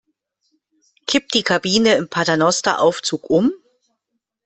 [1.05, 3.53] Kippt die Kabine im Paternosteraufzug um?